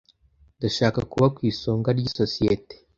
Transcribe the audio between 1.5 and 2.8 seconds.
isonga ryisosiyete